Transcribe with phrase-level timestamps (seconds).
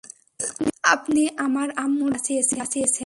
[0.83, 2.99] আপনি আমার আম্মুর জীবন বাঁচিয়েছেন।